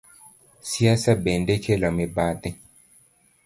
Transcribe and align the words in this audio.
Siasa 0.69 1.11
bende 1.23 1.53
kelo 1.63 1.89
mibadhi. 1.97 2.51